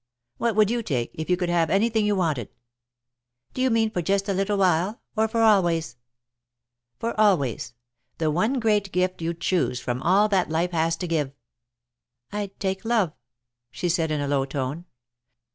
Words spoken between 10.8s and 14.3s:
to give." "I'd take love," she said, in a